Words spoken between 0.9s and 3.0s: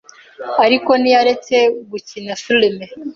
ntiyaretse gukina films